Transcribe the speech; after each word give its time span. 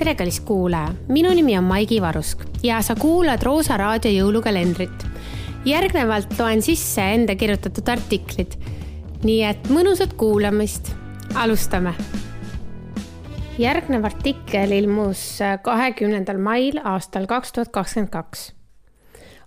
tere, 0.00 0.14
kallis 0.16 0.40
kuulaja, 0.40 0.94
minu 1.12 1.28
nimi 1.36 1.58
on 1.58 1.64
Maigi 1.68 1.98
Varusk 2.00 2.40
ja 2.64 2.78
sa 2.82 2.94
kuulad 2.96 3.42
Roosa 3.42 3.76
raadio 3.76 4.10
jõulukalendrit. 4.10 5.02
järgnevalt 5.64 6.38
loen 6.38 6.62
sisse 6.62 7.02
enda 7.14 7.34
kirjutatud 7.36 7.88
artiklid. 7.88 8.56
nii 9.24 9.42
et 9.44 9.68
mõnusat 9.68 10.14
kuulamist, 10.16 10.94
alustame. 11.34 11.92
järgnev 13.58 14.04
artikkel 14.04 14.72
ilmus 14.72 15.38
kahekümnendal 15.62 16.38
mail 16.38 16.80
aastal 16.84 17.26
kaks 17.26 17.52
tuhat 17.52 17.68
kakskümmend 17.68 18.10
kaks. 18.10 18.54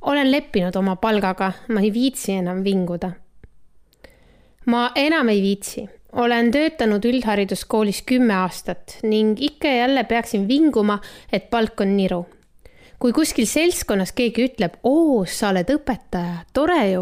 olen 0.02 0.32
leppinud 0.32 0.76
oma 0.76 0.96
palgaga, 0.96 1.52
ma 1.70 1.82
ei 1.82 1.94
viitsi 1.94 2.32
enam 2.32 2.64
vinguda. 2.64 3.12
ma 4.66 4.92
enam 4.96 5.30
ei 5.30 5.42
viitsi 5.42 5.90
olen 6.14 6.52
töötanud 6.52 7.06
üldhariduskoolis 7.06 8.04
kümme 8.06 8.36
aastat 8.44 8.98
ning 9.04 9.40
ikka 9.42 9.68
ja 9.68 9.84
jälle 9.84 10.04
peaksin 10.04 10.48
vinguma, 10.48 11.00
et 11.32 11.50
palk 11.50 11.82
on 11.82 11.98
niru. 11.98 12.26
kui 13.00 13.12
kuskil 13.12 13.46
seltskonnas 13.46 14.14
keegi 14.16 14.46
ütleb, 14.48 14.78
oo, 14.88 15.26
sa 15.28 15.50
oled 15.50 15.68
õpetaja, 15.74 16.46
tore 16.56 16.84
ju, 16.88 17.02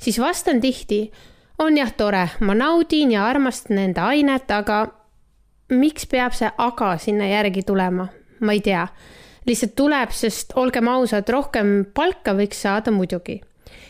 siis 0.00 0.16
vastan 0.18 0.60
tihti, 0.60 1.10
on 1.60 1.76
jah 1.76 1.92
tore, 1.92 2.22
ma 2.40 2.54
naudin 2.56 3.12
ja 3.12 3.26
armastan 3.28 3.82
enda 3.82 4.06
ainet, 4.08 4.48
aga 4.50 4.86
miks 5.68 6.08
peab 6.08 6.32
see 6.32 6.48
aga 6.48 6.94
sinna 6.96 7.28
järgi 7.28 7.62
tulema, 7.62 8.08
ma 8.40 8.56
ei 8.56 8.64
tea. 8.64 8.86
lihtsalt 9.44 9.74
tuleb, 9.76 10.10
sest 10.16 10.56
olgem 10.56 10.88
ausad, 10.88 11.28
rohkem 11.28 11.82
palka 11.94 12.32
võiks 12.32 12.62
saada 12.64 12.90
muidugi. 12.90 13.42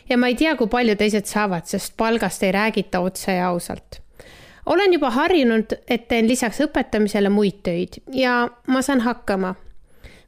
ja 0.08 0.18
ma 0.18 0.26
ei 0.26 0.34
tea, 0.34 0.56
kui 0.56 0.66
palju 0.66 0.96
teised 0.96 1.30
saavad, 1.30 1.66
sest 1.66 1.96
palgast 1.96 2.42
ei 2.42 2.52
räägita 2.52 3.00
otse 3.00 3.32
ja 3.32 3.48
ausalt 3.48 4.03
olen 4.66 4.92
juba 4.92 5.10
harjunud, 5.10 5.76
et 5.88 6.08
teen 6.08 6.28
lisaks 6.28 6.60
õpetamisele 6.64 7.30
muid 7.32 7.60
töid 7.66 8.00
ja 8.12 8.44
ma 8.66 8.82
saan 8.82 9.04
hakkama. 9.04 9.54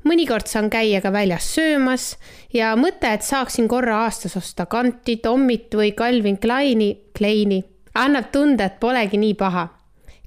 mõnikord 0.07 0.47
saan 0.47 0.71
käia 0.71 1.01
ka 1.03 1.11
väljas 1.13 1.49
söömas 1.55 2.17
ja 2.55 2.75
mõte, 2.77 3.13
et 3.13 3.23
saaksin 3.23 3.69
korra 3.69 4.05
aastas 4.05 4.37
osta 4.37 4.67
kanti, 4.67 5.17
Tommit 5.17 5.75
või 5.75 5.95
Calvin 5.95 6.39
Kleini, 6.39 6.93
Kleini, 7.19 7.65
annab 7.95 8.31
tunde, 8.33 8.65
et 8.65 8.81
polegi 8.81 9.17
nii 9.17 9.35
paha. 9.35 9.69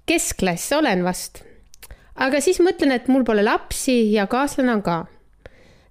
keskklass 0.05 0.73
olen 0.73 1.03
vast. 1.03 1.43
aga 2.15 2.41
siis 2.41 2.59
mõtlen, 2.59 2.91
et 2.91 3.07
mul 3.07 3.23
pole 3.23 3.43
lapsi 3.43 4.11
ja 4.11 4.27
kaaslane 4.27 4.73
on 4.73 4.81
ka. 4.81 5.05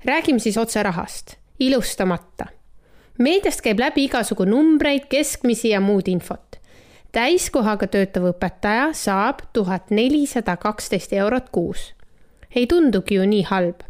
räägime 0.05 0.39
siis 0.39 0.57
otse 0.57 0.83
rahast, 0.83 1.37
ilustamata 1.59 2.47
meediast 3.19 3.61
käib 3.61 3.81
läbi 3.81 4.05
igasugu 4.05 4.45
numbreid, 4.45 5.09
keskmisi 5.11 5.69
ja 5.69 5.81
muud 5.81 6.09
infot 6.09 6.48
täiskohaga 7.13 7.89
töötav 7.89 8.29
õpetaja 8.33 8.91
saab 8.97 9.43
tuhat 9.53 9.91
nelisada 9.91 10.57
kaksteist 10.57 11.13
eurot 11.13 11.49
kuus. 11.53 11.95
ei 12.55 12.67
tundugi 12.67 13.15
ju 13.15 13.27
nii 13.27 13.43
halb. 13.43 13.81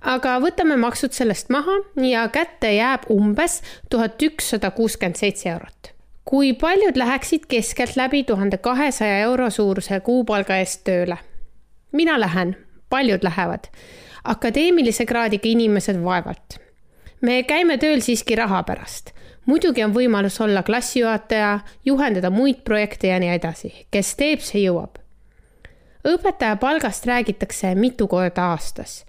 aga 0.00 0.38
võtame 0.40 0.76
maksud 0.76 1.12
sellest 1.12 1.48
maha 1.48 1.78
ja 2.02 2.28
kätte 2.28 2.72
jääb 2.74 3.08
umbes 3.10 3.62
tuhat 3.90 4.22
ükssada 4.22 4.70
kuuskümmend 4.70 5.16
seitse 5.16 5.48
eurot. 5.48 5.94
kui 6.24 6.52
paljud 6.52 6.96
läheksid 6.96 7.46
keskeltläbi 7.48 8.24
tuhande 8.24 8.58
kahesaja 8.58 9.18
euro 9.18 9.50
suuruse 9.50 10.00
kuupalga 10.00 10.56
eest 10.56 10.84
tööle? 10.84 11.18
mina 11.92 12.20
lähen, 12.20 12.56
paljud 12.90 13.22
lähevad. 13.22 13.68
akadeemilise 14.24 15.06
kraadiga 15.06 15.48
inimesed 15.48 16.04
vaevalt. 16.04 16.60
me 17.20 17.42
käime 17.42 17.78
tööl 17.78 18.00
siiski 18.00 18.36
raha 18.36 18.62
pärast 18.62 19.17
muidugi 19.48 19.84
on 19.84 19.94
võimalus 19.96 20.38
olla 20.44 20.62
klassijuhataja, 20.62 21.58
juhendada 21.84 22.30
muid 22.30 22.62
projekte 22.64 23.08
ja 23.12 23.18
nii 23.20 23.32
edasi, 23.38 23.72
kes 23.90 24.14
teeb, 24.20 24.44
see 24.44 24.66
jõuab. 24.66 25.00
õpetaja 26.08 26.56
palgast 26.56 27.06
räägitakse 27.06 27.74
mitu 27.74 28.06
korda 28.08 28.52
aastas 28.52 29.02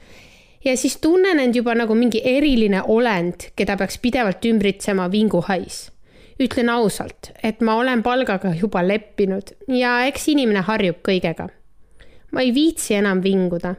ja 0.66 0.78
siis 0.78 0.98
tunnen 0.98 1.40
end 1.40 1.56
juba 1.56 1.76
nagu 1.76 1.96
mingi 1.96 2.22
eriline 2.26 2.82
olend, 2.88 3.50
keda 3.56 3.78
peaks 3.78 3.98
pidevalt 3.98 4.46
ümbritsema 4.46 5.12
vinguhais. 5.12 5.92
ütlen 6.40 6.70
ausalt, 6.70 7.32
et 7.44 7.62
ma 7.62 7.76
olen 7.76 8.04
palgaga 8.04 8.54
juba 8.56 8.80
leppinud 8.88 9.52
ja 9.68 10.06
eks 10.08 10.28
inimene 10.28 10.62
harjub 10.62 11.02
kõigega. 11.04 11.50
ma 12.32 12.42
ei 12.42 12.54
viitsi 12.54 12.94
enam 12.96 13.24
vinguda. 13.24 13.76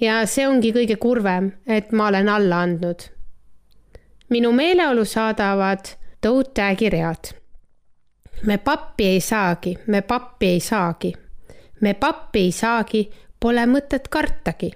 ja 0.00 0.26
see 0.26 0.48
ongi 0.48 0.72
kõige 0.72 0.96
kurvem, 0.96 1.52
et 1.66 1.92
ma 1.92 2.06
olen 2.08 2.28
alla 2.28 2.62
andnud 2.62 3.10
minu 4.28 4.52
meeleolu 4.52 5.04
saadavad 5.04 5.84
toad 6.20 6.46
tag'i 6.54 6.90
read. 6.90 7.34
me 8.46 8.58
pappi 8.58 9.06
ei 9.06 9.20
saagi, 9.20 9.78
me 9.86 10.02
pappi 10.02 10.46
ei 10.46 10.60
saagi. 10.60 11.12
me 11.80 11.94
pappi 11.94 12.38
ei 12.38 12.52
saagi, 12.52 13.10
pole 13.40 13.66
mõtet 13.66 14.08
kartagi. 14.08 14.70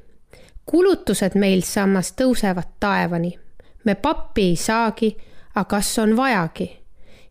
kulutused 0.66 1.34
meil 1.34 1.62
samas 1.62 2.12
tõusevad 2.12 2.68
taevani. 2.80 3.38
me 3.84 3.94
pappi 3.94 4.42
ei 4.42 4.56
saagi, 4.56 5.16
aga 5.54 5.64
kas 5.64 5.98
on 5.98 6.16
vajagi? 6.16 6.70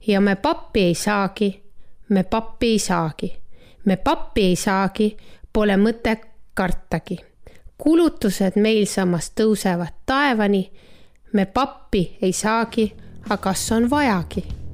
ja 0.07 0.21
me 0.21 0.35
pappi 0.35 0.81
ei 0.81 0.95
saagi, 0.95 1.63
me 2.09 2.23
pappi 2.23 2.71
ei 2.71 2.79
saagi. 2.79 3.37
me 3.85 3.97
pappi 3.97 4.41
ei 4.41 4.55
saagi, 4.55 5.17
pole 5.53 5.77
mõtet 5.77 6.25
kartagi. 6.53 7.17
kulutused 7.77 8.55
meil 8.55 8.85
samas 8.85 9.31
tõusevad 9.35 9.93
taevani 10.05 10.71
me 11.35 11.45
pappi 11.45 12.17
ei 12.21 12.33
saagi, 12.33 12.85
aga 13.25 13.37
kas 13.37 13.71
on 13.75 13.89
vajagi 13.91 14.64